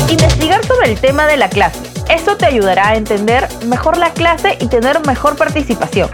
Investigar 0.10 0.66
sobre 0.66 0.92
el 0.92 1.00
tema 1.00 1.28
de 1.28 1.38
la 1.38 1.50
clase. 1.50 1.80
Eso 2.10 2.36
te 2.36 2.46
ayudará 2.46 2.90
a 2.90 2.96
entender 2.96 3.48
mejor 3.66 3.98
la 3.98 4.12
clase 4.12 4.58
y 4.60 4.68
tener 4.68 5.06
mejor 5.06 5.36
participación. 5.38 6.10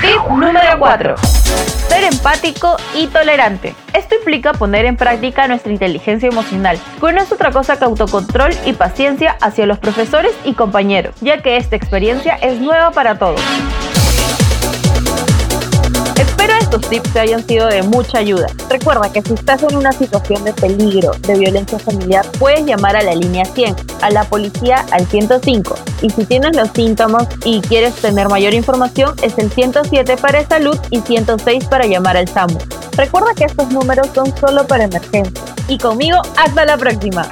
Tip 0.00 0.28
número 0.28 0.78
4. 0.78 1.14
Ser 1.88 2.04
empático 2.04 2.76
y 2.94 3.06
tolerante. 3.06 3.74
Esto 3.92 4.16
implica 4.16 4.52
poner 4.52 4.86
en 4.86 4.96
práctica 4.96 5.46
nuestra 5.46 5.72
inteligencia 5.72 6.28
emocional, 6.28 6.78
que 7.00 7.12
no 7.12 7.22
es 7.22 7.30
otra 7.30 7.52
cosa 7.52 7.76
que 7.78 7.84
autocontrol 7.84 8.52
y 8.64 8.72
paciencia 8.72 9.36
hacia 9.40 9.66
los 9.66 9.78
profesores 9.78 10.32
y 10.44 10.54
compañeros, 10.54 11.14
ya 11.20 11.42
que 11.42 11.56
esta 11.56 11.76
experiencia 11.76 12.34
es 12.36 12.60
nueva 12.60 12.90
para 12.90 13.18
todos. 13.18 13.40
Estos 16.74 16.90
tips 16.90 17.12
te 17.12 17.20
hayan 17.20 17.46
sido 17.46 17.68
de 17.68 17.84
mucha 17.84 18.18
ayuda. 18.18 18.48
Recuerda 18.68 19.08
que 19.12 19.22
si 19.22 19.34
estás 19.34 19.62
en 19.62 19.76
una 19.76 19.92
situación 19.92 20.42
de 20.42 20.52
peligro, 20.52 21.12
de 21.20 21.38
violencia 21.38 21.78
familiar, 21.78 22.26
puedes 22.40 22.66
llamar 22.66 22.96
a 22.96 23.02
la 23.04 23.14
línea 23.14 23.44
100, 23.44 23.76
a 24.02 24.10
la 24.10 24.24
policía 24.24 24.84
al 24.90 25.06
105. 25.06 25.76
Y 26.02 26.10
si 26.10 26.24
tienes 26.24 26.56
los 26.56 26.70
síntomas 26.70 27.28
y 27.44 27.60
quieres 27.60 27.94
tener 27.94 28.28
mayor 28.28 28.54
información, 28.54 29.14
es 29.22 29.38
el 29.38 29.52
107 29.52 30.16
para 30.16 30.44
salud 30.48 30.76
y 30.90 31.00
106 31.00 31.64
para 31.66 31.86
llamar 31.86 32.16
al 32.16 32.26
SAMU. 32.26 32.58
Recuerda 32.96 33.34
que 33.36 33.44
estos 33.44 33.68
números 33.70 34.08
son 34.12 34.36
solo 34.36 34.66
para 34.66 34.82
emergencia. 34.82 35.44
Y 35.68 35.78
conmigo, 35.78 36.20
hasta 36.36 36.64
la 36.64 36.76
próxima. 36.76 37.28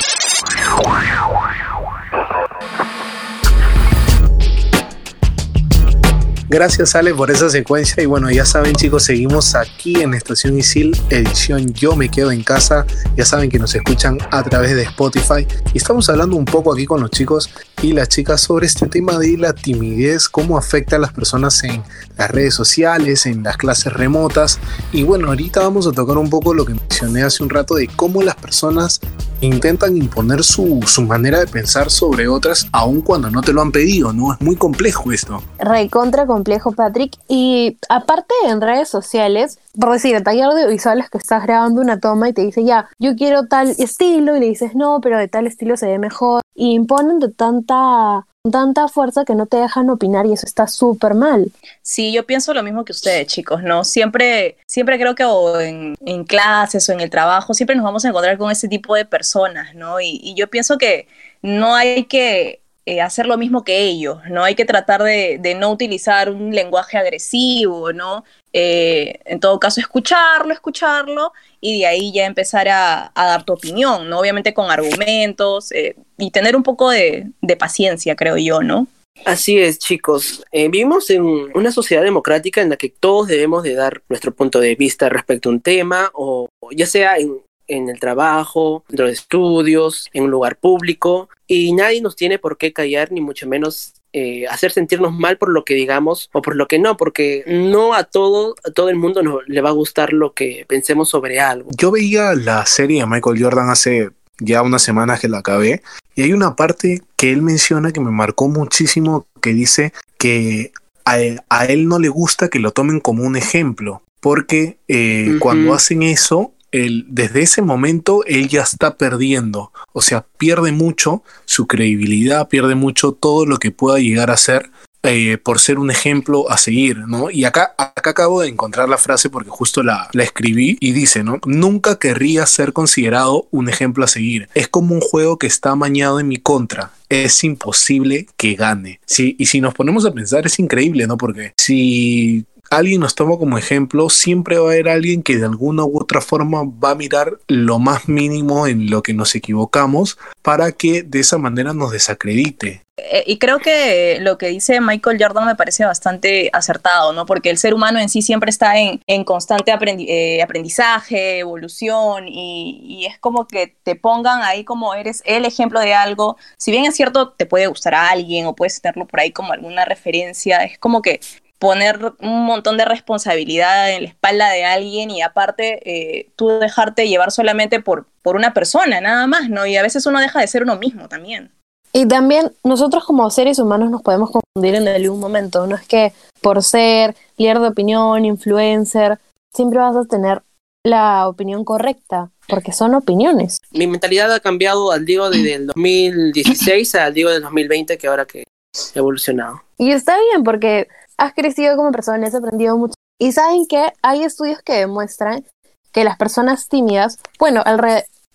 Gracias 6.52 6.94
Ale 6.94 7.14
por 7.14 7.30
esa 7.30 7.48
secuencia. 7.48 8.02
Y 8.02 8.06
bueno 8.06 8.30
ya 8.30 8.44
saben 8.44 8.74
chicos 8.74 9.04
seguimos 9.04 9.54
aquí 9.54 10.02
en 10.02 10.12
Estación 10.12 10.58
Isil 10.58 10.94
edición 11.08 11.72
Yo 11.72 11.96
me 11.96 12.10
quedo 12.10 12.30
en 12.30 12.42
casa. 12.42 12.84
Ya 13.16 13.24
saben 13.24 13.48
que 13.48 13.58
nos 13.58 13.74
escuchan 13.74 14.18
a 14.30 14.42
través 14.42 14.76
de 14.76 14.82
Spotify. 14.82 15.46
Y 15.72 15.78
estamos 15.78 16.10
hablando 16.10 16.36
un 16.36 16.44
poco 16.44 16.70
aquí 16.74 16.84
con 16.84 17.00
los 17.00 17.10
chicos 17.10 17.48
y 17.80 17.94
las 17.94 18.10
chicas 18.10 18.42
sobre 18.42 18.66
este 18.66 18.86
tema 18.86 19.18
de 19.18 19.38
la 19.38 19.54
timidez 19.54 20.28
cómo 20.28 20.58
afecta 20.58 20.96
a 20.96 20.98
las 20.98 21.14
personas 21.14 21.64
en 21.64 21.82
las 22.18 22.30
redes 22.30 22.52
sociales 22.52 23.24
en 23.24 23.42
las 23.42 23.56
clases 23.56 23.90
remotas. 23.90 24.58
Y 24.92 25.04
bueno 25.04 25.28
ahorita 25.28 25.60
vamos 25.60 25.86
a 25.86 25.92
tocar 25.92 26.18
un 26.18 26.28
poco 26.28 26.52
lo 26.52 26.66
que 26.66 26.74
mencioné 26.74 27.22
hace 27.22 27.42
un 27.42 27.48
rato 27.48 27.76
de 27.76 27.88
cómo 27.88 28.22
las 28.22 28.36
personas 28.36 29.00
intentan 29.40 29.96
imponer 29.96 30.44
su, 30.44 30.80
su 30.86 31.02
manera 31.02 31.40
de 31.40 31.46
pensar 31.46 31.90
sobre 31.90 32.28
otras 32.28 32.68
aun 32.72 33.00
cuando 33.00 33.30
no 33.30 33.40
te 33.40 33.52
lo 33.52 33.62
han 33.62 33.72
pedido 33.72 34.12
no 34.12 34.34
es 34.34 34.40
muy 34.42 34.54
complejo 34.54 35.10
esto. 35.12 35.42
Recontra 35.58 36.26
complejo, 36.26 36.41
Patrick. 36.76 37.16
Y 37.28 37.78
aparte 37.88 38.34
en 38.46 38.60
redes 38.60 38.88
sociales, 38.88 39.58
por 39.78 39.92
decir, 39.92 40.14
en 40.14 40.24
taller 40.24 40.44
audiovisuales 40.44 41.10
que 41.10 41.18
estás 41.18 41.42
grabando 41.44 41.80
una 41.80 42.00
toma 42.00 42.28
y 42.28 42.32
te 42.32 42.42
dice, 42.42 42.64
ya, 42.64 42.88
yo 42.98 43.16
quiero 43.16 43.46
tal 43.46 43.70
estilo, 43.70 44.36
y 44.36 44.40
le 44.40 44.46
dices, 44.46 44.74
no, 44.74 45.00
pero 45.00 45.18
de 45.18 45.28
tal 45.28 45.46
estilo 45.46 45.76
se 45.76 45.86
ve 45.86 45.98
mejor. 45.98 46.42
Y 46.54 46.72
imponen 46.72 47.18
de 47.18 47.30
tanta 47.30 48.26
tanta 48.50 48.88
fuerza 48.88 49.24
que 49.24 49.36
no 49.36 49.46
te 49.46 49.56
dejan 49.56 49.88
opinar 49.88 50.26
y 50.26 50.32
eso 50.32 50.46
está 50.46 50.66
súper 50.66 51.14
mal. 51.14 51.52
Sí, 51.80 52.12
yo 52.12 52.26
pienso 52.26 52.52
lo 52.52 52.64
mismo 52.64 52.84
que 52.84 52.90
ustedes, 52.90 53.28
chicos, 53.28 53.62
¿no? 53.62 53.84
Siempre, 53.84 54.56
siempre 54.66 54.98
creo 54.98 55.14
que 55.14 55.24
o 55.24 55.60
en, 55.60 55.94
clases 56.24 56.88
o 56.88 56.92
en 56.92 57.00
el 57.00 57.10
trabajo, 57.10 57.54
siempre 57.54 57.76
nos 57.76 57.84
vamos 57.84 58.04
a 58.04 58.08
encontrar 58.08 58.38
con 58.38 58.50
ese 58.50 58.66
tipo 58.66 58.96
de 58.96 59.04
personas, 59.04 59.76
¿no? 59.76 60.00
Y 60.00 60.34
yo 60.36 60.48
pienso 60.48 60.76
que 60.76 61.06
no 61.40 61.74
hay 61.74 62.04
que 62.04 62.61
eh, 62.84 63.00
hacer 63.00 63.26
lo 63.26 63.38
mismo 63.38 63.62
que 63.62 63.78
ellos, 63.82 64.18
¿no? 64.28 64.42
Hay 64.42 64.56
que 64.56 64.64
tratar 64.64 65.04
de, 65.04 65.56
no 65.56 65.70
utilizar 65.70 66.30
un 66.30 66.52
lenguaje 66.52 66.98
agresivo, 66.98 67.92
¿no? 67.92 68.24
Eh, 68.52 69.20
en 69.24 69.38
todo 69.38 69.60
caso, 69.60 69.80
escucharlo, 69.80 70.52
escucharlo 70.52 71.32
y 71.60 71.78
de 71.78 71.86
ahí 71.86 72.12
ya 72.12 72.26
empezar 72.26 72.68
a, 72.68 73.12
dar 73.14 73.44
tu 73.44 73.52
opinión, 73.52 74.10
¿no? 74.10 74.18
Obviamente 74.18 74.52
con 74.52 74.68
argumentos 74.68 75.70
eh, 75.70 75.94
y 76.18 76.32
tener 76.32 76.56
un 76.56 76.64
poco 76.64 76.90
de, 76.90 77.28
de, 77.40 77.56
paciencia, 77.56 78.16
creo 78.16 78.36
yo, 78.36 78.62
¿no? 78.62 78.88
Así 79.24 79.58
es, 79.58 79.78
chicos. 79.78 80.42
Vivimos 80.52 81.08
en 81.10 81.22
una 81.22 81.70
sociedad 81.70 82.02
democrática 82.02 82.62
en 82.62 82.70
la 82.70 82.76
que 82.76 82.88
todos 82.88 83.28
debemos 83.28 83.62
de 83.62 83.74
dar 83.74 84.02
nuestro 84.08 84.34
punto 84.34 84.58
de 84.58 84.74
vista 84.74 85.08
respecto 85.08 85.48
a 85.48 85.52
un 85.52 85.60
tema, 85.60 86.10
o 86.14 86.48
ya 86.72 86.86
sea 86.86 87.16
en, 87.16 87.42
en 87.68 87.88
el 87.88 87.98
trabajo, 88.00 88.84
dentro 88.88 89.06
de 89.06 89.12
estudios, 89.12 90.08
en 90.12 90.24
un 90.24 90.30
lugar 90.30 90.56
público, 90.56 91.28
y 91.46 91.72
nadie 91.72 92.00
nos 92.00 92.16
tiene 92.16 92.38
por 92.38 92.56
qué 92.58 92.72
callar, 92.72 93.12
ni 93.12 93.20
mucho 93.20 93.46
menos 93.46 93.94
eh, 94.12 94.46
hacer 94.48 94.72
sentirnos 94.72 95.12
mal 95.12 95.38
por 95.38 95.48
lo 95.48 95.64
que 95.64 95.74
digamos 95.74 96.28
o 96.32 96.42
por 96.42 96.54
lo 96.54 96.68
que 96.68 96.78
no, 96.78 96.96
porque 96.96 97.44
no 97.46 97.94
a 97.94 98.04
todo, 98.04 98.54
a 98.66 98.70
todo 98.70 98.90
el 98.90 98.96
mundo 98.96 99.22
nos, 99.22 99.40
le 99.46 99.60
va 99.62 99.70
a 99.70 99.72
gustar 99.72 100.12
lo 100.12 100.34
que 100.34 100.66
pensemos 100.68 101.08
sobre 101.08 101.40
algo. 101.40 101.70
Yo 101.76 101.90
veía 101.90 102.34
la 102.34 102.66
serie 102.66 103.00
de 103.00 103.06
Michael 103.06 103.42
Jordan 103.42 103.70
hace 103.70 104.10
ya 104.38 104.62
unas 104.62 104.82
semanas 104.82 105.20
que 105.20 105.28
la 105.28 105.38
acabé, 105.38 105.82
y 106.14 106.22
hay 106.22 106.32
una 106.32 106.56
parte 106.56 107.02
que 107.16 107.32
él 107.32 107.42
menciona 107.42 107.92
que 107.92 108.00
me 108.00 108.10
marcó 108.10 108.48
muchísimo, 108.48 109.26
que 109.40 109.54
dice 109.54 109.92
que 110.18 110.72
a 111.04 111.20
él, 111.20 111.40
a 111.48 111.64
él 111.66 111.88
no 111.88 111.98
le 111.98 112.08
gusta 112.08 112.48
que 112.48 112.58
lo 112.58 112.72
tomen 112.72 113.00
como 113.00 113.24
un 113.24 113.36
ejemplo, 113.36 114.02
porque 114.20 114.78
eh, 114.88 115.26
uh 115.26 115.32
-huh. 115.32 115.38
cuando 115.38 115.74
hacen 115.74 116.02
eso, 116.02 116.52
desde 116.72 117.42
ese 117.42 117.62
momento 117.62 118.24
él 118.26 118.48
ya 118.48 118.62
está 118.62 118.96
perdiendo, 118.96 119.72
o 119.92 120.02
sea, 120.02 120.26
pierde 120.38 120.72
mucho 120.72 121.22
su 121.44 121.66
credibilidad, 121.66 122.48
pierde 122.48 122.74
mucho 122.74 123.12
todo 123.12 123.46
lo 123.46 123.58
que 123.58 123.70
pueda 123.70 123.98
llegar 123.98 124.30
a 124.30 124.36
ser 124.36 124.70
eh, 125.04 125.36
por 125.36 125.58
ser 125.58 125.80
un 125.80 125.90
ejemplo 125.90 126.48
a 126.48 126.56
seguir, 126.56 126.98
¿no? 127.08 127.28
Y 127.28 127.44
acá, 127.44 127.74
acabo 127.76 128.40
de 128.40 128.48
encontrar 128.48 128.88
la 128.88 128.98
frase 128.98 129.30
porque 129.30 129.50
justo 129.50 129.82
la, 129.82 130.08
la 130.12 130.22
escribí 130.22 130.76
y 130.78 130.92
dice, 130.92 131.24
¿no? 131.24 131.40
Nunca 131.44 131.98
querría 131.98 132.46
ser 132.46 132.72
considerado 132.72 133.48
un 133.50 133.68
ejemplo 133.68 134.04
a 134.04 134.08
seguir. 134.08 134.48
Es 134.54 134.68
como 134.68 134.94
un 134.94 135.00
juego 135.00 135.38
que 135.38 135.48
está 135.48 135.70
amañado 135.70 136.20
en 136.20 136.28
mi 136.28 136.36
contra. 136.36 136.92
Es 137.08 137.42
imposible 137.42 138.28
que 138.36 138.54
gane. 138.54 139.00
Sí, 139.04 139.34
y 139.40 139.46
si 139.46 139.60
nos 139.60 139.74
ponemos 139.74 140.06
a 140.06 140.12
pensar, 140.12 140.46
es 140.46 140.60
increíble, 140.60 141.08
¿no? 141.08 141.16
Porque 141.16 141.52
si 141.56 142.46
alguien 142.76 143.00
nos 143.00 143.14
toma 143.14 143.38
como 143.38 143.58
ejemplo, 143.58 144.08
siempre 144.08 144.58
va 144.58 144.68
a 144.68 144.72
haber 144.72 144.88
alguien 144.88 145.22
que 145.22 145.36
de 145.36 145.44
alguna 145.44 145.84
u 145.84 146.00
otra 146.00 146.20
forma 146.20 146.62
va 146.64 146.90
a 146.90 146.94
mirar 146.94 147.38
lo 147.48 147.78
más 147.78 148.08
mínimo 148.08 148.66
en 148.66 148.90
lo 148.90 149.02
que 149.02 149.14
nos 149.14 149.34
equivocamos 149.34 150.18
para 150.42 150.72
que 150.72 151.02
de 151.02 151.20
esa 151.20 151.38
manera 151.38 151.74
nos 151.74 151.92
desacredite. 151.92 152.82
Eh, 152.98 153.24
y 153.26 153.38
creo 153.38 153.58
que 153.58 154.18
lo 154.20 154.36
que 154.36 154.48
dice 154.48 154.80
Michael 154.80 155.16
Jordan 155.18 155.46
me 155.46 155.54
parece 155.54 155.84
bastante 155.84 156.50
acertado, 156.52 157.12
¿no? 157.12 157.24
Porque 157.26 157.50
el 157.50 157.58
ser 157.58 157.74
humano 157.74 157.98
en 157.98 158.08
sí 158.08 158.20
siempre 158.20 158.50
está 158.50 158.78
en, 158.78 159.00
en 159.06 159.24
constante 159.24 159.72
eh, 159.72 160.42
aprendizaje, 160.42 161.38
evolución, 161.38 162.28
y, 162.28 162.80
y, 162.84 163.06
es 163.06 163.18
como 163.18 163.46
que 163.46 163.74
te 163.82 163.96
pongan 163.96 164.42
ahí 164.42 164.64
como 164.64 164.94
eres 164.94 165.22
el 165.24 165.46
ejemplo 165.46 165.80
de 165.80 165.94
algo. 165.94 166.36
Si 166.58 166.70
bien 166.70 166.84
es 166.84 166.94
cierto, 166.94 167.30
te 167.30 167.46
puede 167.46 167.66
gustar 167.66 167.94
a 167.94 168.10
alguien 168.10 168.46
o 168.46 168.54
puedes 168.54 168.80
tenerlo 168.80 169.06
por 169.06 169.20
ahí 169.20 169.32
como 169.32 169.52
alguna 169.52 169.84
referencia, 169.84 170.58
es 170.58 170.78
como 170.78 171.00
que 171.02 171.20
poner 171.62 172.12
un 172.20 172.44
montón 172.44 172.76
de 172.76 172.84
responsabilidad 172.84 173.92
en 173.92 174.02
la 174.02 174.08
espalda 174.08 174.50
de 174.50 174.64
alguien 174.64 175.12
y 175.12 175.22
aparte 175.22 175.78
eh, 175.84 176.28
tú 176.34 176.48
dejarte 176.48 177.08
llevar 177.08 177.30
solamente 177.30 177.78
por, 177.78 178.06
por 178.20 178.34
una 178.34 178.52
persona, 178.52 179.00
nada 179.00 179.28
más, 179.28 179.48
¿no? 179.48 179.64
Y 179.64 179.76
a 179.76 179.82
veces 179.82 180.04
uno 180.06 180.18
deja 180.18 180.40
de 180.40 180.48
ser 180.48 180.64
uno 180.64 180.74
mismo 180.74 181.08
también. 181.08 181.52
Y 181.92 182.08
también 182.08 182.50
nosotros 182.64 183.04
como 183.04 183.30
seres 183.30 183.60
humanos 183.60 183.90
nos 183.90 184.02
podemos 184.02 184.32
confundir 184.32 184.74
en 184.74 184.88
algún 184.88 185.20
momento, 185.20 185.64
no 185.68 185.76
es 185.76 185.86
que 185.86 186.12
por 186.40 186.64
ser 186.64 187.14
líder 187.36 187.60
de 187.60 187.68
opinión, 187.68 188.24
influencer, 188.24 189.20
siempre 189.54 189.78
vas 189.78 189.94
a 189.94 190.04
tener 190.04 190.42
la 190.84 191.28
opinión 191.28 191.64
correcta, 191.64 192.32
porque 192.48 192.72
son 192.72 192.96
opiniones. 192.96 193.58
Mi 193.70 193.86
mentalidad 193.86 194.32
ha 194.32 194.40
cambiado 194.40 194.90
al 194.90 195.04
Diego 195.06 195.30
desde 195.30 195.54
el 195.54 195.66
2016 195.68 196.96
al 196.96 197.14
Diego 197.14 197.30
del 197.30 197.42
2020, 197.42 197.96
que 197.98 198.08
ahora 198.08 198.24
que 198.24 198.40
he 198.40 198.98
evolucionado. 198.98 199.62
Y 199.78 199.92
está 199.92 200.18
bien, 200.18 200.42
porque 200.42 200.88
has 201.18 201.34
crecido 201.34 201.76
como 201.76 201.92
persona, 201.92 202.26
has 202.26 202.34
aprendido 202.34 202.76
mucho. 202.76 202.94
Y 203.18 203.32
saben 203.32 203.66
que 203.66 203.92
hay 204.02 204.24
estudios 204.24 204.62
que 204.62 204.74
demuestran 204.74 205.44
que 205.92 206.04
las 206.04 206.16
personas 206.16 206.68
tímidas, 206.68 207.18
bueno, 207.38 207.62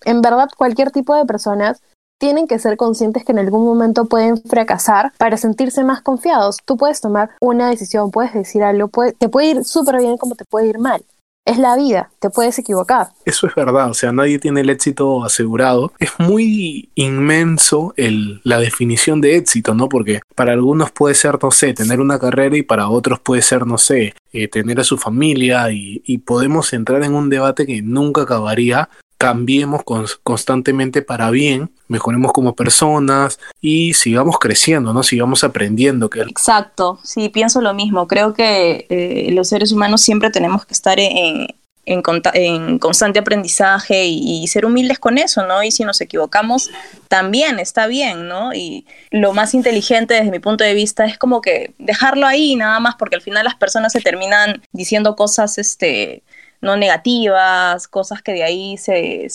en 0.04 0.22
verdad 0.22 0.48
cualquier 0.56 0.90
tipo 0.90 1.14
de 1.14 1.26
personas 1.26 1.82
tienen 2.18 2.48
que 2.48 2.58
ser 2.58 2.76
conscientes 2.76 3.24
que 3.24 3.32
en 3.32 3.38
algún 3.38 3.64
momento 3.64 4.06
pueden 4.06 4.42
fracasar 4.42 5.12
para 5.18 5.36
sentirse 5.36 5.84
más 5.84 6.02
confiados. 6.02 6.56
Tú 6.64 6.76
puedes 6.76 7.00
tomar 7.00 7.30
una 7.40 7.68
decisión, 7.68 8.10
puedes 8.10 8.32
decir 8.34 8.62
algo, 8.62 8.90
te 9.18 9.28
puede 9.28 9.46
ir 9.48 9.64
súper 9.64 9.98
bien 9.98 10.16
como 10.16 10.34
te 10.34 10.44
puede 10.44 10.66
ir 10.66 10.78
mal. 10.78 11.04
Es 11.48 11.56
la 11.56 11.76
vida, 11.76 12.10
te 12.18 12.28
puedes 12.28 12.58
equivocar. 12.58 13.08
Eso 13.24 13.46
es 13.46 13.54
verdad, 13.54 13.88
o 13.88 13.94
sea, 13.94 14.12
nadie 14.12 14.38
tiene 14.38 14.60
el 14.60 14.68
éxito 14.68 15.24
asegurado. 15.24 15.94
Es 15.98 16.10
muy 16.18 16.90
inmenso 16.94 17.94
el, 17.96 18.42
la 18.44 18.60
definición 18.60 19.22
de 19.22 19.36
éxito, 19.36 19.72
¿no? 19.72 19.88
Porque 19.88 20.20
para 20.34 20.52
algunos 20.52 20.90
puede 20.90 21.14
ser, 21.14 21.42
no 21.42 21.50
sé, 21.50 21.72
tener 21.72 22.02
una 22.02 22.18
carrera 22.18 22.54
y 22.54 22.62
para 22.62 22.90
otros 22.90 23.18
puede 23.20 23.40
ser, 23.40 23.66
no 23.66 23.78
sé, 23.78 24.14
eh, 24.34 24.48
tener 24.48 24.78
a 24.78 24.84
su 24.84 24.98
familia 24.98 25.72
y, 25.72 26.02
y 26.04 26.18
podemos 26.18 26.70
entrar 26.74 27.02
en 27.02 27.14
un 27.14 27.30
debate 27.30 27.64
que 27.64 27.80
nunca 27.80 28.22
acabaría 28.22 28.90
cambiemos 29.18 29.82
constantemente 30.22 31.02
para 31.02 31.30
bien, 31.30 31.70
mejoremos 31.88 32.32
como 32.32 32.54
personas 32.54 33.40
y 33.60 33.94
sigamos 33.94 34.38
creciendo, 34.38 34.94
¿no? 34.94 35.02
Sigamos 35.02 35.42
aprendiendo. 35.42 36.08
Que... 36.08 36.20
Exacto, 36.20 37.00
sí, 37.02 37.28
pienso 37.28 37.60
lo 37.60 37.74
mismo. 37.74 38.06
Creo 38.06 38.32
que 38.32 38.86
eh, 38.88 39.30
los 39.32 39.48
seres 39.48 39.72
humanos 39.72 40.02
siempre 40.02 40.30
tenemos 40.30 40.64
que 40.64 40.72
estar 40.72 41.00
en, 41.00 41.48
en, 41.88 42.02
en 42.34 42.78
constante 42.78 43.18
aprendizaje 43.18 44.04
y, 44.06 44.46
ser 44.46 44.64
humildes 44.64 44.98
con 44.98 45.18
eso, 45.18 45.44
¿no? 45.46 45.62
Y 45.62 45.72
si 45.72 45.84
nos 45.84 46.00
equivocamos, 46.00 46.70
también 47.08 47.58
está 47.58 47.86
bien, 47.86 48.28
¿no? 48.28 48.54
Y 48.54 48.86
lo 49.10 49.32
más 49.32 49.52
inteligente 49.54 50.14
desde 50.14 50.30
mi 50.30 50.38
punto 50.38 50.64
de 50.64 50.74
vista 50.74 51.06
es 51.06 51.18
como 51.18 51.40
que 51.40 51.74
dejarlo 51.78 52.26
ahí 52.26 52.54
nada 52.54 52.78
más, 52.78 52.94
porque 52.96 53.16
al 53.16 53.22
final 53.22 53.44
las 53.44 53.56
personas 53.56 53.92
se 53.92 54.00
terminan 54.00 54.62
diciendo 54.72 55.16
cosas, 55.16 55.58
este, 55.58 56.22
no 56.60 56.76
negativas, 56.76 57.88
cosas 57.88 58.22
que 58.22 58.32
de 58.32 58.42
ahí 58.42 58.76
se, 58.78 59.26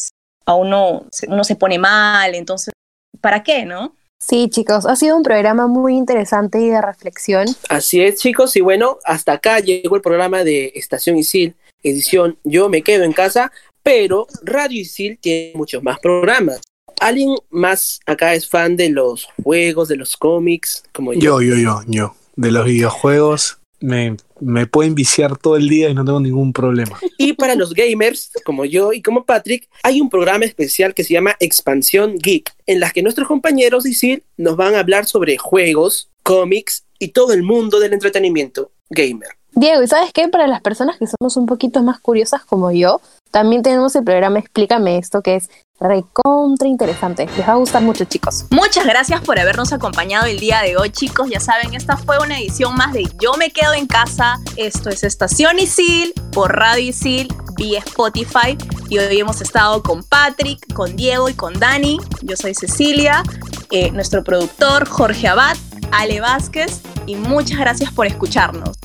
a 0.45 0.55
uno, 0.55 1.05
uno 1.27 1.43
se 1.43 1.55
pone 1.55 1.79
mal, 1.79 2.35
entonces, 2.35 2.73
¿para 3.21 3.43
qué, 3.43 3.65
no? 3.65 3.95
Sí, 4.19 4.47
chicos, 4.49 4.85
ha 4.85 4.95
sido 4.95 5.17
un 5.17 5.23
programa 5.23 5.67
muy 5.67 5.97
interesante 5.97 6.61
y 6.61 6.69
de 6.69 6.81
reflexión. 6.81 7.45
Así 7.67 8.01
es, 8.01 8.19
chicos, 8.19 8.55
y 8.55 8.61
bueno, 8.61 8.97
hasta 9.03 9.33
acá 9.33 9.59
llegó 9.59 9.97
el 9.97 10.01
programa 10.01 10.43
de 10.43 10.71
Estación 10.75 11.17
Isil, 11.17 11.55
edición 11.83 12.37
Yo 12.43 12.69
me 12.69 12.83
quedo 12.83 13.03
en 13.03 13.11
casa, 13.11 13.51
pero 13.83 14.27
Radio 14.43 14.79
Isil 14.79 15.19
tiene 15.19 15.51
muchos 15.55 15.83
más 15.83 15.99
programas. 15.99 16.61
¿Alguien 17.01 17.35
más 17.49 17.99
acá 18.05 18.33
es 18.33 18.47
fan 18.47 18.77
de 18.77 18.89
los 18.89 19.27
juegos, 19.43 19.89
de 19.89 19.97
los 19.97 20.15
cómics? 20.15 20.83
Como 20.93 21.13
yo, 21.13 21.41
yo, 21.41 21.55
yo, 21.55 21.81
yo. 21.87 22.15
De 22.37 22.49
los 22.49 22.65
videojuegos, 22.65 23.59
me, 23.83 24.15
me 24.39 24.65
pueden 24.65 24.95
viciar 24.95 25.37
todo 25.37 25.57
el 25.57 25.67
día 25.67 25.89
y 25.89 25.93
no 25.93 26.05
tengo 26.05 26.21
ningún 26.21 26.53
problema. 26.53 26.97
Y 27.17 27.33
para 27.33 27.55
los 27.55 27.73
gamers, 27.73 28.31
como 28.45 28.65
yo 28.65 28.93
y 28.93 29.01
como 29.01 29.25
Patrick, 29.25 29.69
hay 29.83 30.01
un 30.01 30.09
programa 30.09 30.45
especial 30.45 30.93
que 30.93 31.03
se 31.03 31.13
llama 31.13 31.35
Expansión 31.39 32.17
Geek, 32.17 32.53
en 32.65 32.79
la 32.79 32.91
que 32.91 33.03
nuestros 33.03 33.27
compañeros 33.27 33.83
decir 33.83 34.23
nos 34.37 34.55
van 34.55 34.75
a 34.75 34.79
hablar 34.79 35.05
sobre 35.05 35.37
juegos, 35.37 36.09
cómics 36.23 36.85
y 36.97 37.09
todo 37.09 37.33
el 37.33 37.43
mundo 37.43 37.79
del 37.79 37.93
entretenimiento 37.93 38.71
gamer. 38.89 39.29
Diego, 39.55 39.83
¿y 39.83 39.87
sabes 39.87 40.11
qué? 40.13 40.27
Para 40.27 40.47
las 40.47 40.61
personas 40.61 40.97
que 40.97 41.05
somos 41.07 41.37
un 41.37 41.45
poquito 41.45 41.83
más 41.83 41.99
curiosas 41.99 42.43
como 42.43 42.71
yo, 42.71 43.01
también 43.31 43.61
tenemos 43.61 43.95
el 43.95 44.03
programa 44.03 44.39
Explícame 44.39 44.97
esto, 44.97 45.21
que 45.21 45.35
es 45.35 45.49
recontra 45.79 46.67
interesante. 46.67 47.27
Les 47.37 47.47
va 47.47 47.53
a 47.53 47.55
gustar 47.57 47.81
mucho, 47.81 48.05
chicos. 48.05 48.45
Muchas 48.51 48.85
gracias 48.85 49.21
por 49.21 49.37
habernos 49.37 49.73
acompañado 49.73 50.25
el 50.25 50.39
día 50.39 50.61
de 50.61 50.77
hoy, 50.77 50.89
chicos. 50.89 51.29
Ya 51.29 51.39
saben, 51.39 51.73
esta 51.73 51.97
fue 51.97 52.17
una 52.19 52.39
edición 52.39 52.73
más 52.75 52.93
de 52.93 53.03
Yo 53.21 53.33
me 53.37 53.51
quedo 53.51 53.73
en 53.73 53.87
casa. 53.87 54.37
Esto 54.55 54.89
es 54.89 55.03
Estación 55.03 55.59
Isil 55.59 56.13
por 56.31 56.55
Radio 56.55 56.89
Isil 56.89 57.27
vía 57.55 57.79
Spotify. 57.79 58.57
Y 58.89 58.97
hoy 58.97 59.19
hemos 59.19 59.41
estado 59.41 59.83
con 59.83 60.03
Patrick, 60.03 60.73
con 60.73 60.95
Diego 60.95 61.29
y 61.29 61.33
con 61.33 61.59
Dani. 61.59 61.99
Yo 62.21 62.37
soy 62.37 62.55
Cecilia, 62.55 63.23
eh, 63.71 63.91
nuestro 63.91 64.23
productor 64.23 64.87
Jorge 64.87 65.27
Abad, 65.27 65.57
Ale 65.91 66.21
Vázquez. 66.21 66.81
Y 67.05 67.15
muchas 67.15 67.59
gracias 67.59 67.91
por 67.91 68.07
escucharnos. 68.07 68.77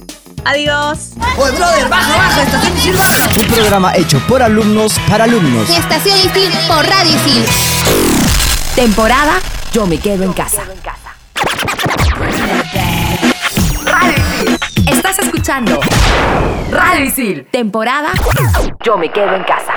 Adiós. 0.48 1.10
Oye, 1.36 1.52
brother, 1.52 1.88
baja, 1.90 2.16
baja, 2.16 2.42
Estación 2.42 2.74
Isil, 2.78 2.96
baja. 2.96 3.28
Un 3.38 3.46
programa 3.48 3.94
hecho 3.94 4.18
por 4.26 4.42
alumnos 4.42 4.98
para 5.06 5.24
alumnos. 5.24 5.68
Estación 5.68 6.16
Isil 6.16 6.50
por 6.66 6.86
Radio 6.86 7.16
Isil. 7.16 7.44
Temporada 8.74 9.40
Yo 9.74 9.86
me 9.86 9.98
quedo 9.98 10.24
en 10.24 10.32
casa. 10.32 10.62
Radio 13.84 14.14
Isil. 14.16 14.58
Estás 14.90 15.18
escuchando 15.18 15.80
Radio 16.70 17.04
Isil. 17.04 17.46
Temporada 17.50 18.12
Yo 18.82 18.96
me 18.96 19.10
quedo 19.12 19.34
en 19.34 19.44
casa. 19.44 19.74